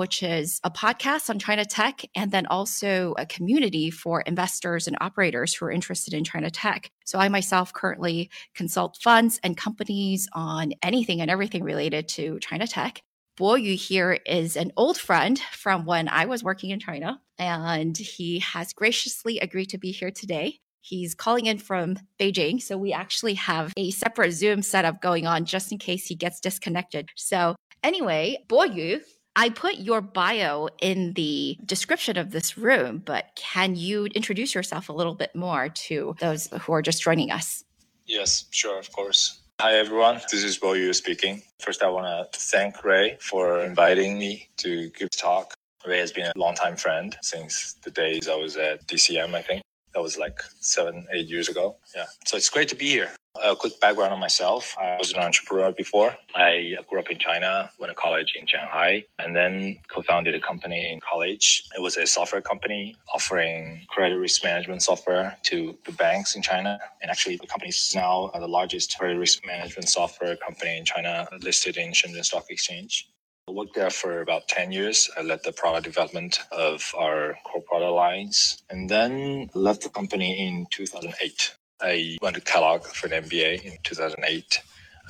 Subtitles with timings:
[0.00, 4.96] which is a podcast on China tech and then also a community for investors and
[4.98, 6.90] operators who are interested in China tech.
[7.04, 12.66] So I myself currently consult funds and companies on anything and everything related to China
[12.66, 13.02] tech.
[13.38, 18.38] Boyu here is an old friend from when I was working in China, and he
[18.38, 20.60] has graciously agreed to be here today.
[20.80, 22.62] He's calling in from Beijing.
[22.62, 26.40] So we actually have a separate Zoom setup going on just in case he gets
[26.40, 27.10] disconnected.
[27.16, 29.02] So, anyway, Boyu,
[29.36, 34.88] I put your bio in the description of this room, but can you introduce yourself
[34.88, 37.64] a little bit more to those who are just joining us?
[38.06, 39.40] Yes, sure, of course.
[39.60, 40.20] Hi, everyone.
[40.30, 41.42] This is Boyu speaking.
[41.60, 45.54] First, I want to thank Ray for inviting me to give talk.
[45.86, 49.62] Ray has been a longtime friend since the days I was at DCM, I think.
[49.94, 51.76] That was like seven, eight years ago.
[51.94, 52.06] Yeah.
[52.26, 53.10] So it's great to be here.
[53.42, 54.76] A quick background on myself.
[54.78, 56.16] I was an entrepreneur before.
[56.34, 60.92] I grew up in China, went to college in Shanghai, and then co-founded a company
[60.92, 61.62] in college.
[61.76, 66.78] It was a software company offering credit risk management software to the banks in China.
[67.00, 71.28] And actually, the company is now the largest credit risk management software company in China,
[71.40, 73.08] listed in Shenzhen Stock Exchange.
[73.48, 75.08] I worked there for about 10 years.
[75.16, 80.46] I led the product development of our core product lines and then left the company
[80.46, 81.54] in 2008.
[81.82, 84.60] I went to Kellogg for an MBA in 2008.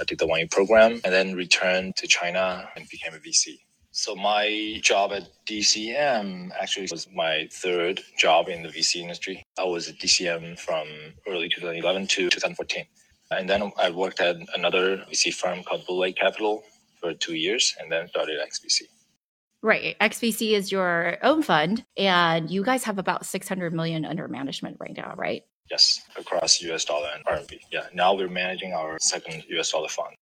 [0.01, 3.59] I did the one year program and then returned to China and became a VC.
[3.93, 9.43] So my job at DCM actually was my third job in the VC industry.
[9.59, 10.87] I was at DCM from
[11.27, 12.85] early 2011 to 2014.
[13.33, 16.63] And then I worked at another VC firm called Blue Lake Capital
[17.01, 18.83] for two years and then started XVC.
[19.63, 19.97] Right.
[20.01, 24.97] XVC is your own fund, and you guys have about 600 million under management right
[24.97, 25.43] now, right?
[25.71, 27.61] Yes, across US dollar and RMB.
[27.71, 27.87] Yeah.
[27.95, 30.17] Now we're managing our second US dollar fund.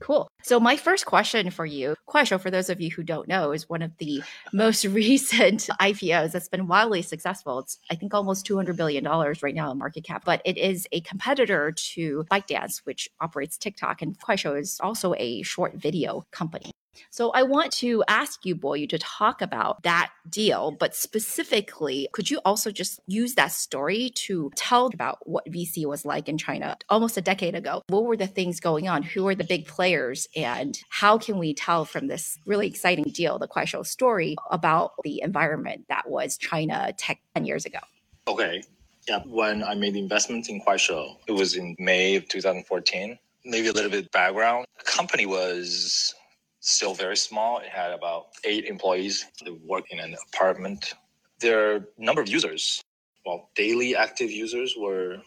[0.00, 0.28] Cool.
[0.42, 3.68] So my first question for you, Kuaishou, for those of you who don't know, is
[3.68, 7.60] one of the most recent IPOs that's been wildly successful.
[7.60, 10.56] It's I think almost two hundred billion dollars right now in market cap, but it
[10.56, 16.24] is a competitor to ByteDance, which operates TikTok, and Kuaishou is also a short video
[16.30, 16.70] company.
[17.10, 22.30] So I want to ask you, Boyu, to talk about that deal, but specifically, could
[22.30, 26.76] you also just use that story to tell about what VC was like in China
[26.88, 27.82] almost a decade ago?
[27.88, 29.02] What were the things going on?
[29.02, 30.28] Who were the big players?
[30.36, 35.22] And how can we tell from this really exciting deal, the Kuaishou story, about the
[35.22, 37.78] environment that was China tech 10 years ago?
[38.26, 38.62] Okay.
[39.08, 39.20] Yeah.
[39.26, 43.18] When I made the investment in Kuaishou, it was in May of 2014.
[43.44, 44.66] Maybe a little bit background.
[44.78, 46.14] The company was
[46.60, 47.58] still very small.
[47.58, 49.26] It had about eight employees.
[49.44, 50.94] They work in an apartment.
[51.40, 52.82] Their number of users,
[53.24, 55.18] well, daily active users were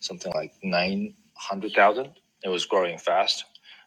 [0.00, 2.10] something like 900,000.
[2.44, 3.44] It was growing fast.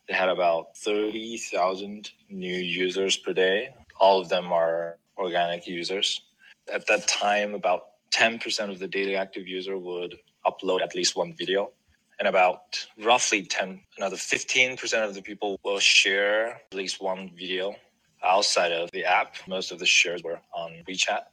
[0.08, 3.70] They had about 30,000 new users per day.
[4.00, 6.22] All of them are organic users.
[6.72, 11.34] At that time, about 10% of the daily active user would upload at least one
[11.34, 11.72] video
[12.20, 17.76] and about roughly 10 another 15% of the people will share at least one video
[18.24, 19.36] outside of the app.
[19.48, 21.24] Most of the shares were on wechat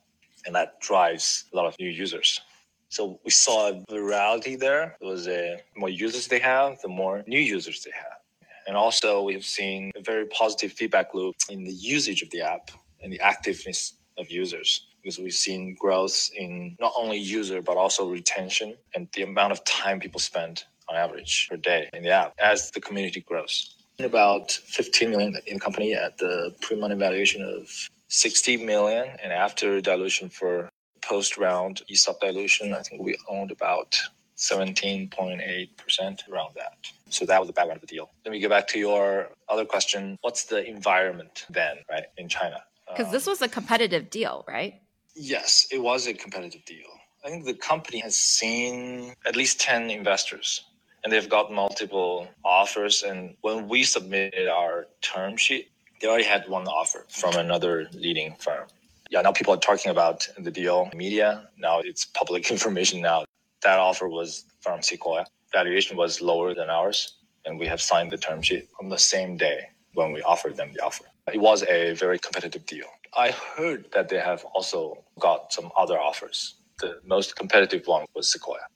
[0.46, 2.40] and that drives a lot of new users.
[2.88, 4.96] So we saw a virality there.
[5.00, 8.18] It was uh, a more users they have the more new users they have.
[8.66, 12.70] And also we've seen a very positive feedback loop in the usage of the app
[13.02, 18.08] and the activeness of users because we've seen growth in not only user but also
[18.08, 22.34] retention and the amount of time people spend on average per day in the app
[22.38, 23.76] as the community grows.
[23.98, 27.68] About 15 million in company at the pre-money valuation of
[28.08, 30.68] 60 million, and after dilution for
[31.02, 33.98] post-round ESOP dilution, I think we owned about
[34.36, 36.76] 17.8% around that.
[37.10, 38.10] So that was the background of the deal.
[38.24, 40.18] Let me get back to your other question.
[40.22, 42.62] What's the environment then, right, in China?
[42.88, 44.74] Because um, this was a competitive deal, right?
[45.14, 46.88] Yes, it was a competitive deal.
[47.24, 50.64] I think the company has seen at least 10 investors
[51.04, 53.02] and they've got multiple offers.
[53.02, 55.70] And when we submitted our term sheet,
[56.00, 58.66] they already had one offer from another leading firm.
[59.10, 61.48] Yeah, now people are talking about the deal media.
[61.58, 63.24] Now it's public information now.
[63.62, 65.26] That offer was from Sequoia.
[65.52, 67.14] Valuation was lower than ours,
[67.44, 70.72] and we have signed the term sheet on the same day when we offered them
[70.74, 71.04] the offer.
[71.32, 72.86] It was a very competitive deal.
[73.16, 76.54] I heard that they have also got some other offers.
[76.78, 78.66] The most competitive one was Sequoia.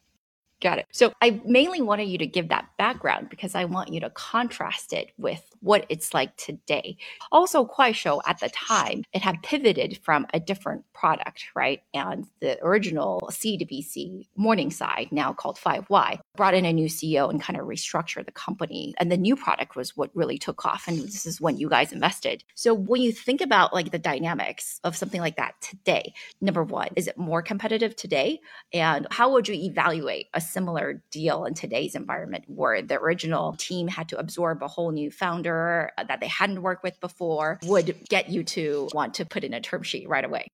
[0.62, 0.86] Got it.
[0.90, 4.94] So I mainly wanted you to give that background because I want you to contrast
[4.94, 6.96] it with what it's like today.
[7.30, 11.82] Also, Kuaishou at the time, it had pivoted from a different product, right?
[11.92, 17.58] And the original C2BC Morningside, now called 5Y, brought in a new CEO and kind
[17.58, 18.94] of restructured the company.
[18.96, 20.84] And the new product was what really took off.
[20.88, 22.44] And this is when you guys invested.
[22.54, 26.88] So when you think about like the dynamics of something like that today, number one,
[26.96, 28.40] is it more competitive today?
[28.72, 33.88] And how would you evaluate a similar deal in today's environment where the original team
[33.88, 38.28] had to absorb a whole new founder that they hadn't worked with before would get
[38.30, 40.48] you to want to put in a term sheet right away?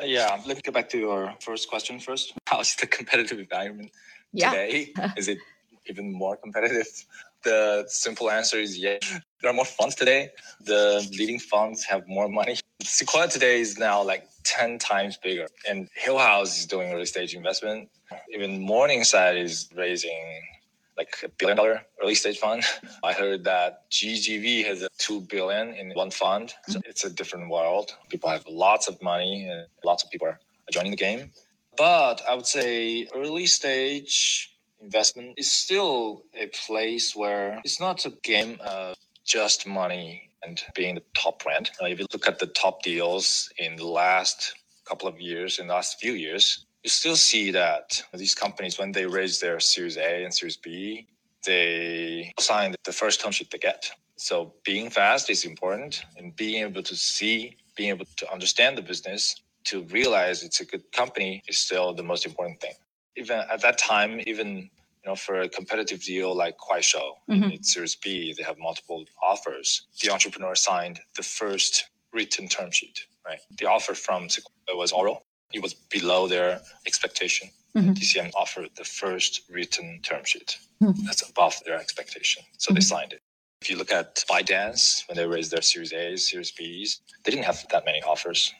[0.00, 2.32] Uh, yeah, let me go back to your first question first.
[2.46, 3.90] How's the competitive environment
[4.32, 4.50] Yeah.
[4.50, 4.92] today?
[5.16, 5.38] is it
[5.86, 6.86] even more competitive?
[7.44, 9.00] The simple answer is yes.
[9.40, 10.30] There are more funds today.
[10.64, 12.58] The leading funds have more money.
[12.82, 15.46] Sequoia today is now like 10 times bigger.
[15.68, 17.90] And Hillhouse is doing early stage investment.
[18.32, 20.42] Even Morningside is raising
[20.96, 22.62] like a billion dollar early stage fund.
[23.04, 26.54] I heard that GGV has a two billion in one fund.
[26.66, 26.90] So mm-hmm.
[26.90, 27.94] it's a different world.
[28.08, 30.40] People have lots of money and lots of people are
[30.72, 31.30] joining the game.
[31.76, 38.10] But I would say early stage investment is still a place where it's not a
[38.22, 41.70] game of just money and being the top brand.
[41.80, 44.54] If you look at the top deals in the last
[44.86, 48.92] couple of years, in the last few years, you still see that these companies, when
[48.92, 51.06] they raise their Series A and Series B,
[51.44, 53.90] they sign the first term sheet they get.
[54.16, 58.82] So being fast is important and being able to see, being able to understand the
[58.82, 62.74] business, to realize it's a good company is still the most important thing.
[63.16, 64.70] Even at that time, even
[65.08, 67.50] you know, for a competitive deal like Kuaishou, Mhm.
[67.56, 69.68] in Series B, they have multiple offers.
[70.02, 73.40] The entrepreneur signed the first written term sheet, right?
[73.58, 75.24] The offer from Sequoia was oral.
[75.54, 77.48] It was below their expectation.
[77.74, 77.94] Mhm.
[77.94, 80.58] DCM offered the first written term sheet.
[80.82, 81.06] Mhm.
[81.06, 82.42] That's above their expectation.
[82.58, 83.22] So they signed it.
[83.62, 87.46] If you look at ByteDance, when they raised their Series A's, Series B's, they didn't
[87.46, 88.52] have that many offers.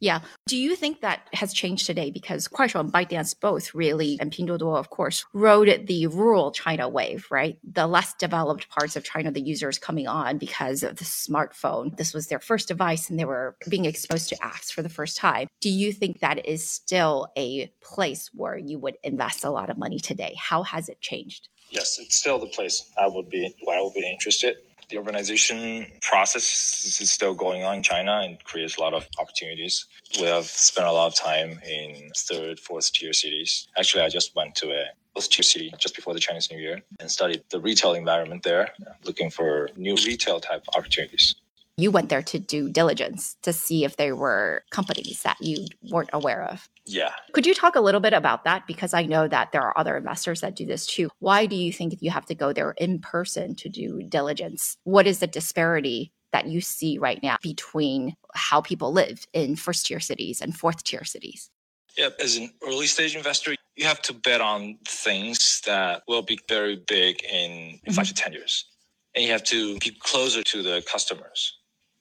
[0.00, 0.20] Yeah.
[0.46, 2.10] Do you think that has changed today?
[2.10, 7.26] Because Kuaishou and ByteDance both really, and Pinduoduo, of course, rode the rural China wave,
[7.30, 7.58] right?
[7.62, 11.96] The less developed parts of China, the users coming on because of the smartphone.
[11.96, 15.18] This was their first device and they were being exposed to apps for the first
[15.18, 15.48] time.
[15.60, 19.76] Do you think that is still a place where you would invest a lot of
[19.76, 20.34] money today?
[20.38, 21.48] How has it changed?
[21.70, 24.56] Yes, it's still the place I would be where I would be interested.
[24.90, 29.86] The urbanization process is still going on in China and creates a lot of opportunities.
[30.18, 33.68] We have spent a lot of time in third, fourth tier cities.
[33.78, 36.82] Actually, I just went to a fourth tier city just before the Chinese New Year
[36.98, 38.72] and studied the retail environment there,
[39.04, 41.36] looking for new retail type opportunities.
[41.80, 46.10] You went there to do diligence to see if there were companies that you weren't
[46.12, 46.68] aware of.
[46.84, 48.66] Yeah, Could you talk a little bit about that?
[48.66, 51.08] Because I know that there are other investors that do this too.
[51.20, 54.76] Why do you think you have to go there in person to do diligence?
[54.84, 59.86] What is the disparity that you see right now between how people live in first
[59.86, 61.50] tier cities and fourth tier cities?
[61.96, 66.38] Yeah, as an early stage investor, you have to bet on things that will be
[66.48, 68.66] very big in, in 5 to 10 years.
[69.14, 71.58] And you have to be closer to the customers,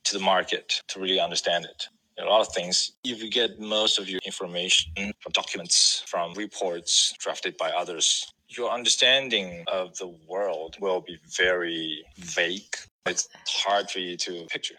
[0.09, 1.87] to the market to really understand it.
[2.19, 2.91] A lot of things.
[3.05, 4.91] If you get most of your information
[5.21, 12.03] from documents, from reports drafted by others, your understanding of the world will be very
[12.17, 12.75] vague.
[13.05, 14.75] It's hard for you to picture.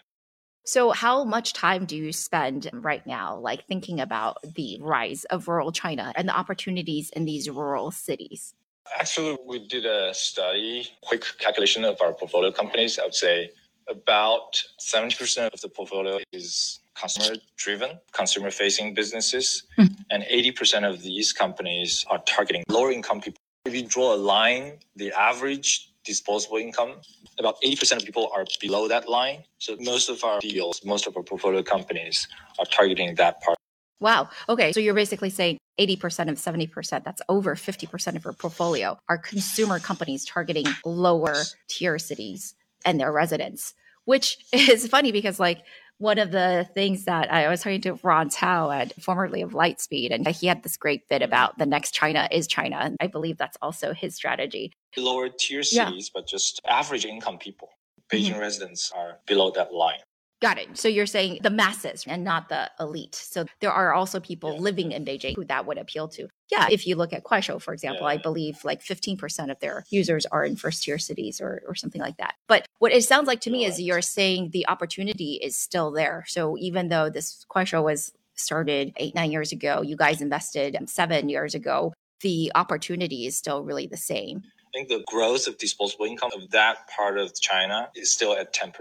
[0.65, 5.47] So, how much time do you spend right now, like thinking about the rise of
[5.47, 8.53] rural China and the opportunities in these rural cities?
[8.99, 12.99] Actually, we did a study, quick calculation of our portfolio companies.
[12.99, 13.49] I would say
[13.91, 19.63] about 70% of the portfolio is customer driven, consumer facing businesses.
[19.75, 19.85] Hmm.
[20.09, 23.37] And 80% of these companies are targeting lower income people.
[23.65, 26.95] If you draw a line, the average disposable income,
[27.37, 29.43] about 80% of people are below that line.
[29.59, 32.27] So most of our deals, most of our portfolio companies
[32.57, 33.57] are targeting that part.
[33.99, 34.29] Wow.
[34.49, 34.71] Okay.
[34.71, 39.79] So you're basically saying 80% of 70%, that's over 50% of your portfolio, are consumer
[39.79, 41.35] companies targeting lower
[41.69, 43.73] tier cities and their residents,
[44.05, 45.59] which is funny because, like,
[46.01, 50.11] one of the things that I was talking to Ron Cao at formerly of Lightspeed,
[50.11, 52.77] and he had this great bit about the next China is China.
[52.77, 54.73] And I believe that's also his strategy.
[54.97, 55.89] Lower tier Yeah.
[55.89, 57.69] cities, but just average income people.
[58.11, 58.39] Beijing mm-hmm.
[58.39, 59.99] residents are below that line.
[60.41, 60.75] Got it.
[60.75, 63.13] So you're saying the masses and not the elite.
[63.13, 64.59] So there are also people Yeah.
[64.59, 66.29] living in Beijing who that would appeal to.
[66.51, 66.67] Yeah.
[66.71, 70.43] If you look at Kuaishou, for example, I believe like 15% of their users are
[70.43, 72.33] in first tier cities or, or something like that.
[72.47, 76.25] But what it sounds like to me is you're saying the opportunity is still there.
[76.27, 81.29] So even though this Kuaishou was started eight, nine years ago, you guys invested seven
[81.29, 81.93] years ago.
[82.21, 84.43] the opportunity is still really the same.
[84.67, 88.53] I think the growth of disposable income of that part of China is still at
[88.53, 88.71] 10%.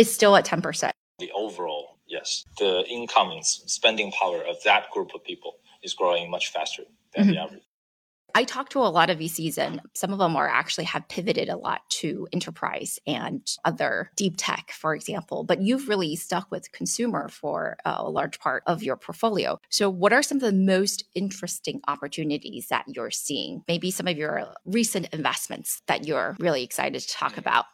[0.00, 0.92] It's still at 10%.
[1.18, 6.50] The overall, yes, the income spending power of that group of people is growing much
[6.50, 7.32] faster than mm-hmm.
[7.32, 7.62] the average.
[8.34, 11.50] I talk to a lot of VCs, and some of them are actually have pivoted
[11.50, 15.44] a lot to enterprise and other deep tech, for example.
[15.44, 19.58] But you've really stuck with consumer for a large part of your portfolio.
[19.68, 23.64] So, what are some of the most interesting opportunities that you're seeing?
[23.68, 27.66] Maybe some of your recent investments that you're really excited to talk about.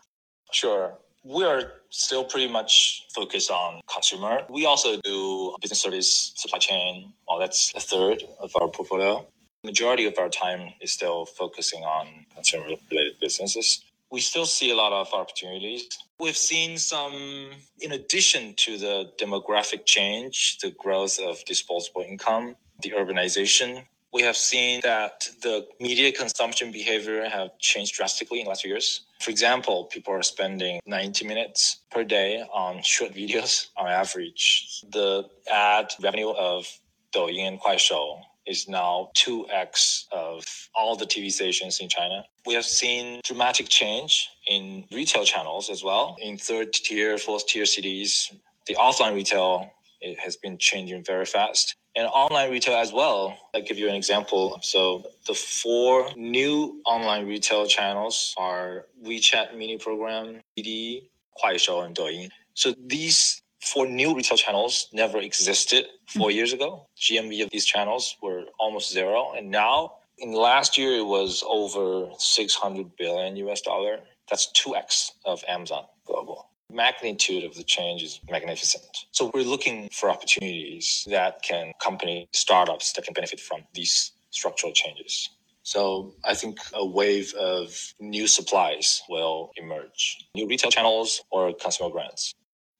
[0.50, 0.98] Sure.
[1.28, 4.42] We are still pretty much focused on consumer.
[4.48, 7.12] We also do business service, supply chain.
[7.28, 9.26] Well, that's a third of our portfolio
[9.66, 13.84] majority of our time is still focusing on consumer related businesses.
[14.10, 15.88] We still see a lot of opportunities.
[16.20, 22.90] We've seen some, in addition to the demographic change, the growth of disposable income, the
[22.90, 23.84] urbanization,
[24.16, 28.70] we have seen that the media consumption behavior have changed drastically in the last few
[28.70, 29.02] years.
[29.20, 34.82] For example, people are spending 90 minutes per day on short videos on average.
[34.90, 36.66] The ad revenue of
[37.14, 40.42] Douyin and Kuaishou is now 2x of
[40.74, 42.24] all the TV stations in China.
[42.46, 46.16] We have seen dramatic change in retail channels as well.
[46.22, 48.32] In third tier, fourth tier cities,
[48.66, 49.70] the offline retail
[50.00, 51.74] it has been changing very fast.
[51.96, 53.38] And online retail as well.
[53.54, 54.58] I'll give you an example.
[54.62, 61.10] So the four new online retail channels are WeChat mini program, Didi,
[61.42, 62.28] Kuaishou, and Douyin.
[62.52, 66.86] So these four new retail channels never existed 4 years ago.
[66.98, 69.32] GMV of these channels were almost zero.
[69.36, 74.00] And now in last year, it was over 600 billion US dollar.
[74.28, 76.45] That's 2x of Amazon global.
[76.72, 79.06] Magnitude of the change is magnificent.
[79.12, 84.72] So we're looking for opportunities that can company startups that can benefit from these structural
[84.72, 85.30] changes.
[85.62, 91.90] So I think a wave of new supplies will emerge, new retail channels or consumer
[91.90, 92.34] brands.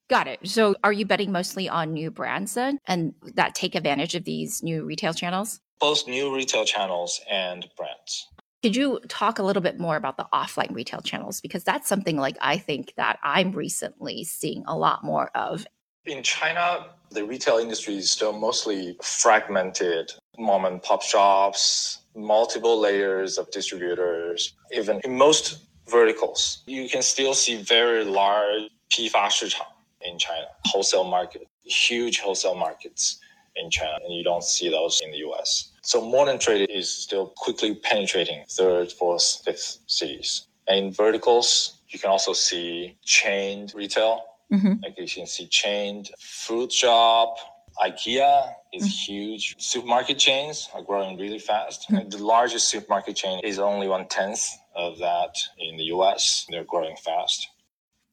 [0.09, 0.47] Got it.
[0.47, 4.63] So are you betting mostly on new brands then and that take advantage of these
[4.63, 5.59] new retail channels?
[5.79, 8.27] Both new retail channels and brands.
[8.62, 11.40] Could you talk a little bit more about the offline retail channels?
[11.40, 15.66] Because that's something like I think that I'm recently seeing a lot more of.
[16.06, 23.36] In China, the retail industry is still mostly fragmented mom and pop shops, multiple layers
[23.36, 24.54] of distributors.
[24.70, 29.66] Even in most verticals, you can still see very large 批发市场
[30.02, 33.18] in China, wholesale market, huge wholesale markets
[33.61, 35.71] in China, and you don't see those in the US.
[35.81, 40.47] So modern trade is still quickly penetrating third, fourth, fifth cities.
[40.67, 44.21] And in verticals, you can also see chained retail.
[44.51, 44.83] Mm-hmm.
[44.83, 47.37] Like you can see chained fruit shop,
[47.83, 49.13] IKEA is mm-hmm.
[49.13, 49.55] huge.
[49.59, 51.89] Supermarket chains are growing really fast.
[51.89, 52.09] Mm-hmm.
[52.09, 54.45] the largest supermarket chain is only one tenth
[54.75, 56.45] of that in the US.
[56.49, 57.49] They're growing fast.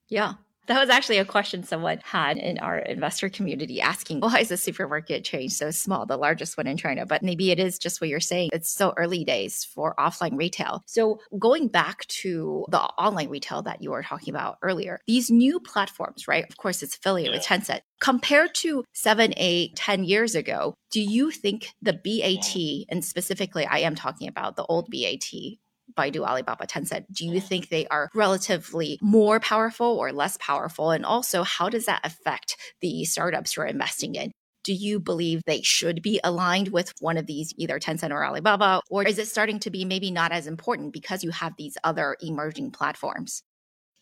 [0.07, 0.33] Yeah.
[0.67, 4.57] That was actually a question someone had in our investor community asking, why is the
[4.57, 7.05] supermarket chain so small, the largest one in China?
[7.05, 8.49] But maybe it is just what you're saying.
[8.53, 10.81] It's so early days for offline retail.
[10.85, 15.59] So going back to the online retail that you were talking about earlier, these new
[15.59, 16.45] platforms, right?
[16.49, 17.37] Of course, it's affiliated yeah.
[17.37, 17.81] with Tencent.
[18.01, 23.79] Compared to seven, eight, ten years ago, do you think the BAT, and specifically I
[23.79, 25.57] am talking about the old BAT,
[25.97, 30.91] Baidu, Alibaba, Tencent, do you think they are relatively more powerful or less powerful?
[30.91, 34.31] And also, how does that affect the startups you're investing in?
[34.63, 38.81] Do you believe they should be aligned with one of these, either Tencent or Alibaba?
[38.89, 42.17] Or is it starting to be maybe not as important because you have these other
[42.19, 43.43] emerging platforms?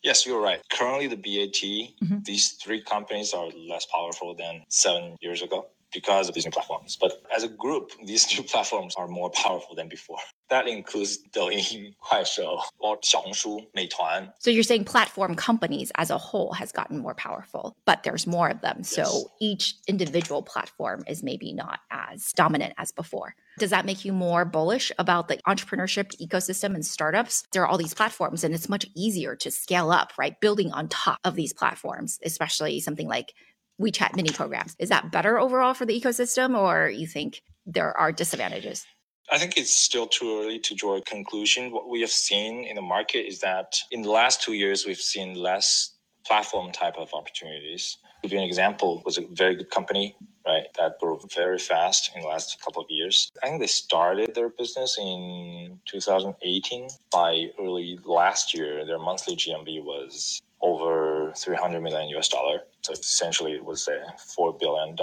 [0.02, 0.60] Yes, you're right.
[0.70, 2.18] Currently, the BAT, mm-hmm.
[2.24, 6.98] these three companies are less powerful than seven years ago because of these new platforms.
[7.00, 10.18] But as a group, these new platforms are more powerful than before.
[10.50, 14.32] That includes Douyin, Kuaishou, or Xiaohongshu, Meituan.
[14.38, 18.48] So you're saying platform companies as a whole has gotten more powerful, but there's more
[18.48, 18.78] of them.
[18.78, 18.90] Yes.
[18.90, 23.34] So each individual platform is maybe not as dominant as before.
[23.58, 27.44] Does that make you more bullish about the entrepreneurship ecosystem and startups?
[27.52, 30.38] There are all these platforms and it's much easier to scale up, right?
[30.40, 33.32] Building on top of these platforms, especially something like
[33.80, 34.76] WeChat mini programs.
[34.78, 38.86] Is that better overall for the ecosystem, or you think there are disadvantages?
[39.34, 41.72] I think it's still too early to draw a conclusion.
[41.72, 44.96] What we have seen in the market is that in the last two years, we've
[44.96, 47.98] seen less platform type of opportunities.
[48.22, 50.14] To give you an example, was a very good company,
[50.46, 53.32] right, that grew very fast in the last couple of years.
[53.42, 56.88] I think they started their business in 2018.
[57.10, 62.60] By early last year, their monthly GMV was over 300 million US dollar.
[62.82, 64.94] So essentially, it was a $4 billion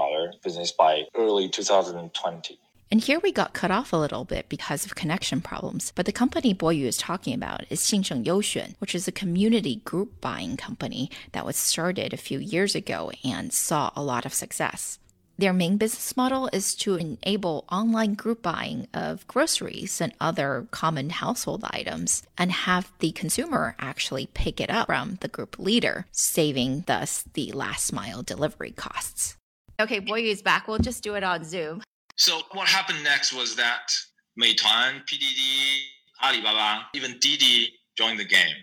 [0.41, 2.59] business by early 2020.
[2.91, 5.93] And here we got cut off a little bit because of connection problems.
[5.95, 10.19] But the company Boyu is talking about is Xingsheng Youxuan, which is a community group
[10.19, 14.99] buying company that was started a few years ago and saw a lot of success.
[15.37, 21.11] Their main business model is to enable online group buying of groceries and other common
[21.11, 26.83] household items and have the consumer actually pick it up from the group leader, saving
[26.87, 29.37] thus the last mile delivery costs.
[29.79, 30.67] Okay, Boyu is back.
[30.67, 31.81] We'll just do it on Zoom.
[32.17, 33.91] So what happened next was that
[34.39, 35.81] Meituan, PDD,
[36.23, 38.55] Alibaba, even Didi joined the game.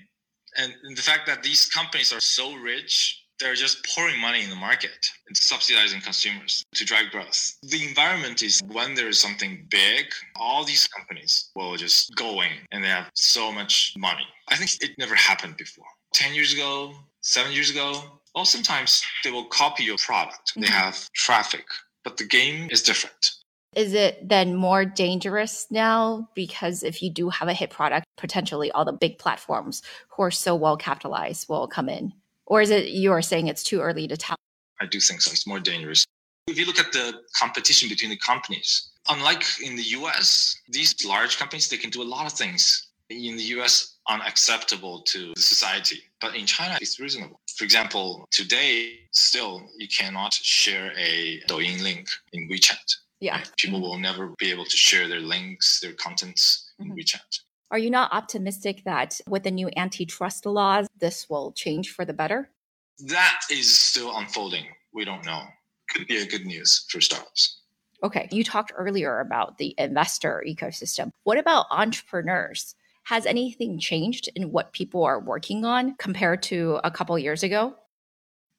[0.57, 4.57] And the fact that these companies are so rich, they're just pouring money in the
[4.57, 7.57] market and subsidizing consumers to drive growth.
[7.63, 12.51] The environment is when there is something big, all these companies will just go in
[12.73, 14.27] and they have so much money.
[14.49, 15.87] I think it never happened before.
[16.15, 18.03] 10 years ago, seven years ago,
[18.35, 20.53] well, sometimes they will copy your product.
[20.57, 20.73] They mm-hmm.
[20.73, 21.65] have traffic,
[22.05, 23.38] but the game is different.
[23.77, 26.29] Is it then more dangerous now?
[26.35, 30.31] Because if you do have a hit product, potentially all the big platforms who are
[30.31, 32.13] so well capitalized will come in.
[32.47, 34.37] Or is it you are saying it's too early to tell?
[34.81, 35.31] I do think so.
[35.31, 36.05] It's more dangerous.
[36.47, 41.39] If you look at the competition between the companies, unlike in the US, these large
[41.39, 42.89] companies, they can do a lot of things.
[43.11, 46.03] In the US, unacceptable to society.
[46.21, 47.41] But in China, it's reasonable.
[47.57, 52.97] For example, today, still, you cannot share a Douyin link in WeChat.
[53.21, 53.43] Yeah.
[53.57, 56.97] People will never be able to share their links, their contents in Mhm.
[56.99, 57.41] WeChat.
[57.71, 62.15] Are you not optimistic that with the new antitrust laws, this will change for the
[62.15, 62.51] better?
[62.99, 64.67] That is still unfolding.
[64.93, 65.47] We don't know.
[65.91, 67.61] Could be a good news for startups.
[68.03, 71.11] Okay, you talked earlier about the investor ecosystem.
[71.25, 72.75] What about entrepreneurs?
[73.05, 77.75] Has anything changed in what people are working on compared to a couple years ago?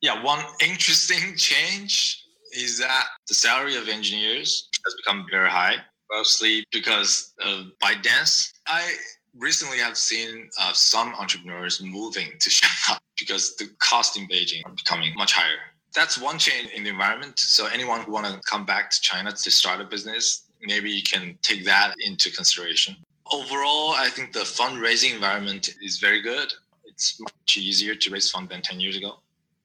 [0.01, 5.75] Yeah, one interesting change is that the salary of engineers has become very high,
[6.11, 8.51] mostly because of ByteDance.
[8.67, 8.93] I
[9.37, 14.71] recently have seen uh, some entrepreneurs moving to Shanghai because the cost in Beijing are
[14.71, 15.57] becoming much higher.
[15.93, 17.39] That's one change in the environment.
[17.39, 21.01] So anyone who want to come back to China to start a business, maybe you
[21.01, 22.95] can take that into consideration.
[23.31, 26.53] Overall, I think the fundraising environment is very good.
[26.85, 29.19] It's much easier to raise fund than 10 years ago.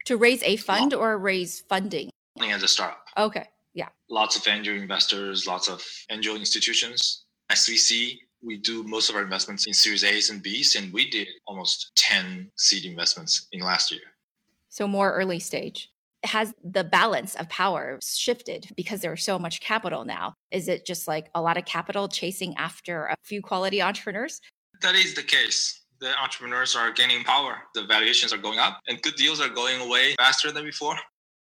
[0.07, 2.11] To raise a fund or raise funding?
[2.41, 3.89] As a startup, Okay, yeah.
[4.11, 7.25] lots of angel investors, lots of angel institutions.
[7.51, 11.29] XVC, we do most of our investments in Series A's and B's, and we did
[11.47, 14.01] almost 10 seed investments in last year.
[14.69, 15.91] So more early stage.
[16.25, 20.35] Has the balance of power shifted because there's so much capital now?
[20.51, 24.41] Is it just like a lot of capital chasing after a few quality entrepreneurs?
[24.83, 25.83] That is the case.
[26.01, 29.81] The entrepreneurs are gaining power, the valuations are going up, and good deals are going
[29.81, 30.97] away faster than before.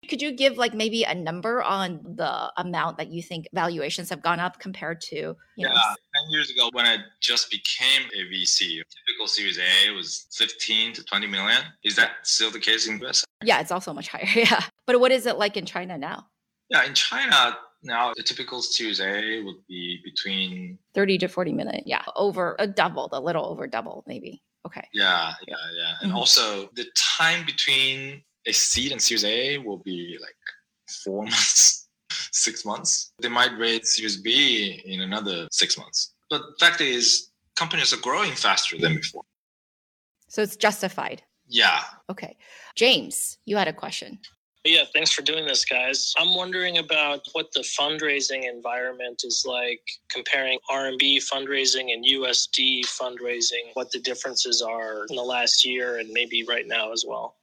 [0.09, 4.21] Could you give like maybe a number on the amount that you think valuations have
[4.21, 8.23] gone up compared to, you Yeah, know, 10 years ago when I just became a
[8.31, 11.61] VC, typical Series A was 15 to 20 million.
[11.83, 13.25] Is that still the case in US?
[13.43, 14.25] yeah, it's also much higher.
[14.35, 14.61] Yeah.
[14.87, 16.27] But what is it like in China now?
[16.69, 21.83] Yeah, in China now, the typical Series A would be between 30 to 40 million.
[21.85, 22.03] Yeah.
[22.15, 24.41] Over a double, a little over double, maybe.
[24.65, 24.87] Okay.
[24.93, 25.93] Yeah, yeah, yeah.
[26.01, 26.15] And Mhm.
[26.15, 30.36] also the time between a seed and Series A will be like
[31.03, 31.88] four months,
[32.31, 33.12] six months.
[33.19, 36.13] They might raise Series B in another six months.
[36.29, 39.23] But the fact is, companies are growing faster than before.
[40.27, 41.21] So it's justified.
[41.47, 41.81] Yeah.
[42.10, 42.36] Okay.
[42.75, 44.19] James, you had a question.
[44.65, 46.12] Yeah, thanks for doing this, guys.
[46.17, 53.69] I'm wondering about what the fundraising environment is like, comparing RMB fundraising and USD fundraising,
[53.75, 57.36] what the differences are in the last year and maybe right now as well.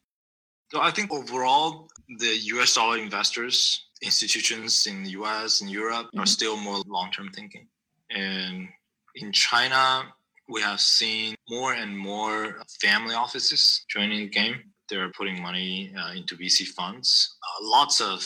[0.73, 6.25] So I think overall, the US dollar investors, institutions in the US and Europe are
[6.25, 6.37] Mhm.
[6.37, 7.69] still more long term thinking.
[8.09, 8.71] And
[9.15, 9.85] in China,
[10.49, 12.39] we have seen more and more
[12.81, 14.73] family offices joining the game.
[14.89, 18.19] They're putting money uh, into VC funds, uh, lots of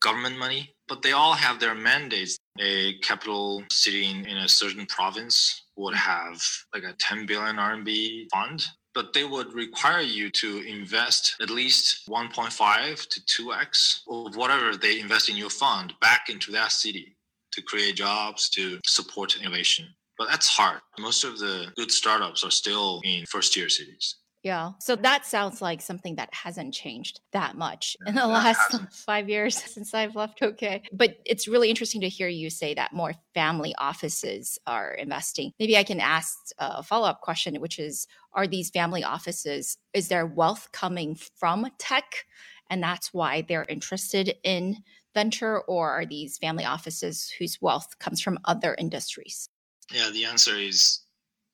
[0.00, 2.36] government money, but they all have their mandates.
[2.60, 6.36] A capital sitting in a certain province would have
[6.74, 8.58] like a 10 billion RMB fund
[8.94, 15.00] but they would require you to invest at least 1.5 to 2x of whatever they
[15.00, 17.16] invest in your fund back into that city
[17.52, 19.86] to create jobs, to support innovation.
[20.18, 20.80] But that's hard.
[20.98, 24.16] Most of the good startups are still in first tier cities.
[24.44, 24.72] Yeah.
[24.78, 29.56] So that sounds like something that hasn't changed that much in the last five years
[29.56, 30.82] since I've left OK.
[30.92, 35.52] But it's really interesting to hear you say that more family offices are investing.
[35.58, 40.08] Maybe I can ask a follow up question, which is Are these family offices, is
[40.08, 42.26] their wealth coming from tech?
[42.68, 44.76] And that's why they're interested in
[45.14, 49.48] venture, or are these family offices whose wealth comes from other industries?
[49.90, 51.03] Yeah, the answer is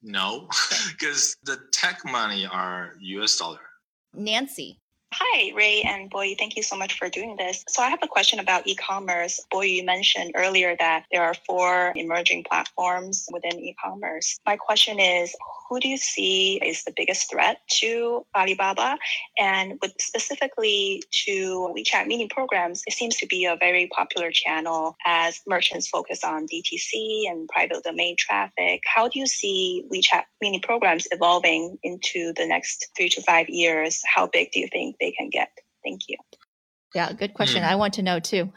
[0.02, 0.48] no,
[0.90, 3.60] because the tech money are US dollar.
[4.14, 4.80] Nancy,
[5.12, 6.38] Hi, Ray and Boyu.
[6.38, 7.64] Thank you so much for doing this.
[7.68, 9.40] So, I have a question about e commerce.
[9.50, 14.38] Boy, you mentioned earlier that there are four emerging platforms within e commerce.
[14.46, 15.34] My question is
[15.70, 18.98] who do you see is the biggest threat to Alibaba?
[19.38, 24.96] And with specifically to WeChat mini programs, it seems to be a very popular channel
[25.06, 28.82] as merchants focus on DTC and private domain traffic.
[28.84, 34.02] How do you see WeChat mini programs evolving into the next three to five years?
[34.12, 35.50] How big do you think they can get?
[35.84, 36.16] Thank you.
[36.94, 37.62] Yeah, good question.
[37.62, 37.68] Hmm.
[37.70, 38.52] I want to know too.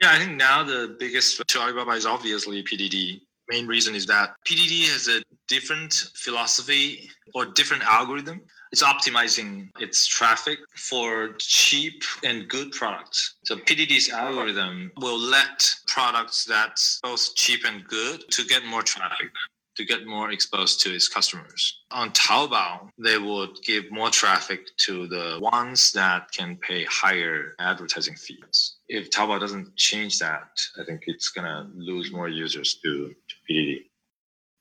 [0.00, 3.20] Yeah, I think now the biggest threat to Alibaba is obviously PDD.
[3.48, 8.40] Main reason is that PDD has a different philosophy or different algorithm.
[8.72, 13.36] It's optimizing its traffic for cheap and good products.
[13.44, 19.30] So PDD's algorithm will let products that's both cheap and good to get more traffic
[19.76, 21.82] to get more exposed to its customers.
[21.90, 28.16] On Taobao, they would give more traffic to the ones that can pay higher advertising
[28.16, 28.76] fees.
[28.88, 33.34] If Taobao doesn't change that, I think it's going to lose more users to, to
[33.50, 33.84] PDD.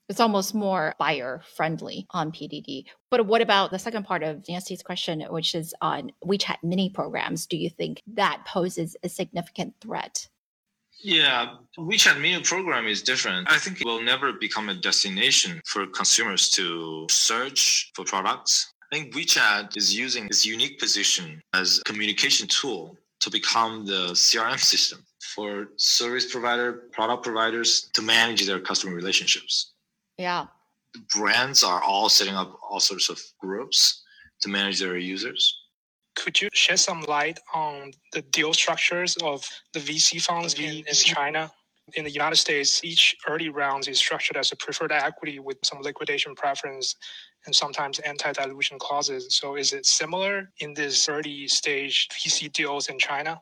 [0.10, 2.84] It's almost more buyer friendly on PDD.
[3.10, 7.46] But what about the second part of Nancy's question, which is on WeChat mini programs?
[7.46, 10.28] Do you think that poses a significant threat?
[11.04, 13.52] Yeah, WeChat Mini program is different.
[13.52, 18.74] I think it will never become a destination for consumers to search for products.
[18.92, 24.12] I think WeChat is using its unique position as a communication tool to become the
[24.14, 29.72] CRM system for service provider, product providers to manage their customer relationships.
[30.18, 30.48] Yeah.
[31.16, 34.04] Brands are all setting up all sorts of groups
[34.42, 35.61] to manage their users.
[36.16, 40.94] Could you shed some light on the deal structures of the VC funds in, in
[40.94, 41.52] China?
[41.96, 45.82] In the United States, each early round is structured as a preferred equity with some
[45.82, 46.96] liquidation preference
[47.46, 49.36] and sometimes anti-dilution clauses.
[49.36, 53.42] So is it similar in this early stage VC deals in China?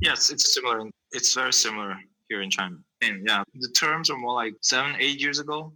[0.00, 0.88] Yes, it's similar.
[1.12, 1.96] It's very similar
[2.28, 2.76] here in China.
[3.00, 5.72] And yeah, the terms are more like seven, eight years ago.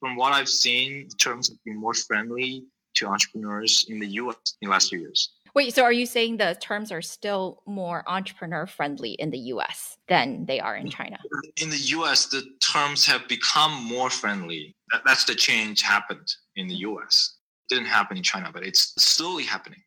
[0.00, 2.64] From what I've seen, the terms have been more friendly
[2.96, 5.30] to entrepreneurs in the US in the last few years.
[5.54, 9.96] Wait, so are you saying the terms are still more entrepreneur friendly in the US
[10.08, 11.16] than they are in China?
[11.62, 14.74] In the US, the terms have become more friendly.
[15.04, 17.36] That's the change happened in the US.
[17.70, 19.80] It didn't happen in China, but it's slowly happening.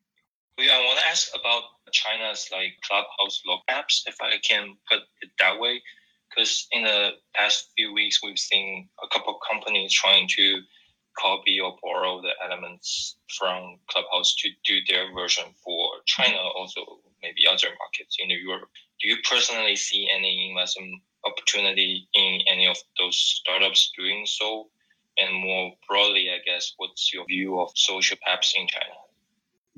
[0.58, 5.00] Yeah, I want to ask about China's like clubhouse log apps, if I can put
[5.22, 5.82] it that way.
[6.30, 10.62] Because in the past few weeks, we've seen a couple of companies trying to
[11.20, 17.48] copy or borrow the elements from Clubhouse to do their version for China, also maybe
[17.48, 18.70] other markets in Europe.
[19.02, 24.70] Do you personally see any investment opportunity in any of those startups doing so?
[25.20, 28.94] And more broadly, I guess, what's your view of social apps in China?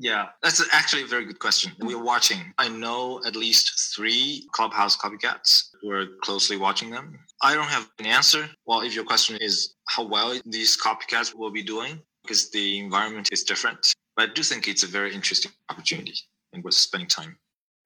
[0.01, 1.73] Yeah, that's actually a very good question.
[1.81, 2.53] We're watching.
[2.57, 5.71] I know at least three Clubhouse copycats.
[5.83, 7.19] We're closely watching them.
[7.41, 8.49] I don't have an answer.
[8.65, 13.27] Well, if your question is how well these copycats will be doing, because the environment
[13.33, 16.15] is different, but I do think it's a very interesting opportunity
[16.53, 17.37] and we're spending time.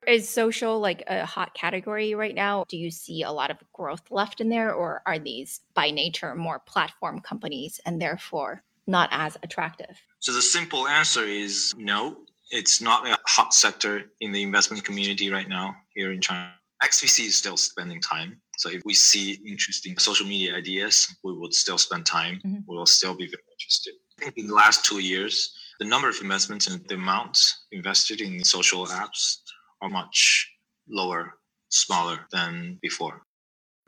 [0.06, 2.66] Is social like a hot category right now?
[2.68, 6.36] Do you see a lot of growth left in there, or are these by nature
[6.36, 9.96] more platform companies and therefore not as attractive?
[10.20, 12.18] So the simple answer is no.
[12.52, 16.52] It's not a hot sector in the investment community right now here in China.
[16.84, 18.42] XVC is still spending time.
[18.58, 22.36] So if we see interesting social media ideas, we would still spend time.
[22.46, 22.60] Mm-hmm.
[22.68, 23.94] We will still be very interested.
[24.20, 28.22] I think in the last two years, the number of investments and the amounts invested
[28.22, 29.38] in social apps
[29.82, 30.50] are much
[30.88, 31.34] lower,
[31.70, 33.24] smaller than before.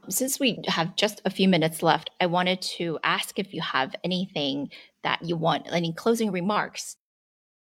[0.10, 3.96] Since we have just a few minutes left, I wanted to ask if you have
[4.04, 4.70] anything
[5.04, 6.98] that you want, any closing remarks.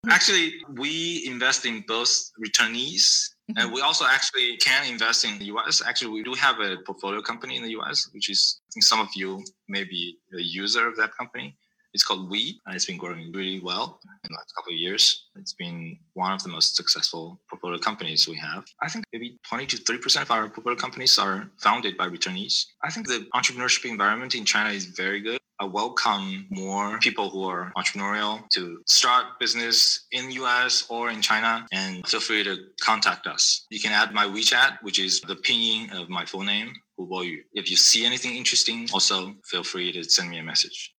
[0.09, 2.11] Actually, we invest in both
[2.43, 3.05] returnees
[3.51, 3.59] mm-hmm.
[3.59, 5.83] and we also actually can invest in the US.
[5.87, 9.01] Actually, we do have a portfolio company in the US, which is, I think some
[9.01, 11.57] of you may be a user of that company.
[11.93, 15.27] It's called Weee!, and it's been growing really well in the last couple of years.
[15.37, 18.65] It's been one of the most successful portfolio companies we have.
[18.81, 22.67] I think maybe 20 to 30% of our portfolio companies are founded by returnees.
[22.85, 25.41] I think the entrepreneurship environment in China is very good.
[25.61, 31.67] I welcome more people who are entrepreneurial to start business in US or in China
[31.71, 33.67] and feel free to contact us.
[33.69, 37.39] You can add my WeChat, which is the pinyin of my full name, Hu Boyu.
[37.53, 40.95] If you see anything interesting, also feel free to send me a message.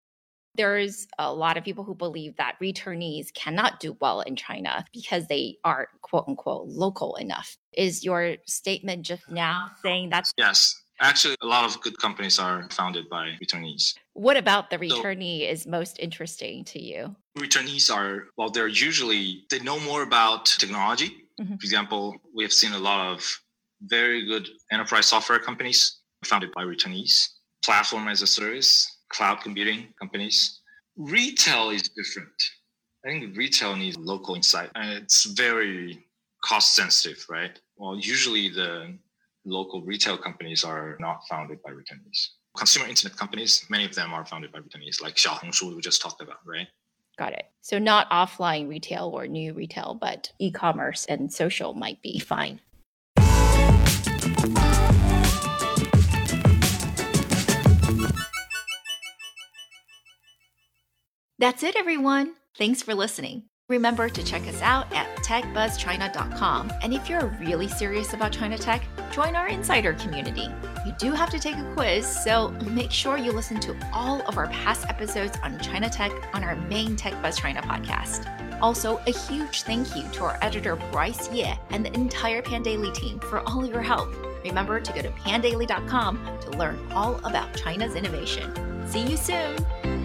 [0.56, 5.28] There's a lot of people who believe that returnees cannot do well in China because
[5.28, 7.58] they are quote unquote local enough.
[7.74, 10.78] Is your statement just now saying that's Yes.
[11.00, 13.96] Actually, a lot of good companies are founded by returnees.
[14.14, 17.16] what about the returnee is most interesting to you?
[17.40, 21.26] Returnees are, well, they're usually, they know more about technology.
[21.40, 21.60] Mhm.
[21.60, 23.42] For example, we have seen a lot of
[23.82, 27.30] very good enterprise software companies founded by returnees,
[27.66, 30.62] platform as a service, cloud computing companies.
[30.98, 32.30] Retail is different.
[33.06, 36.06] I think retail needs local insight and it's very
[36.44, 37.60] cost sensitive, right?
[37.78, 38.98] Well, usually the
[39.46, 42.30] local retail companies are not founded by returnees.
[42.58, 46.22] Consumer internet companies, many of them are founded by returnees, like Xiaohongshu we just talked
[46.22, 46.68] about, right?
[47.18, 47.46] Got it.
[47.62, 52.60] So not offline retail or new retail, but e-commerce and social might be fine.
[61.42, 62.36] That's it, everyone.
[62.56, 63.46] Thanks for listening.
[63.68, 66.72] Remember to check us out at techbuzzchina.com.
[66.84, 70.48] And if you're really serious about China tech, join our insider community.
[70.86, 74.38] You do have to take a quiz, so make sure you listen to all of
[74.38, 78.28] our past episodes on China tech on our main Tech Buzz China podcast.
[78.62, 83.20] Also, a huge thank you to our editor Bryce Ye and the entire Pandaily team
[83.20, 84.14] for all of your help.
[84.44, 88.54] Remember to go to pandaily.com to learn all about China's innovation.
[88.88, 90.01] See you soon!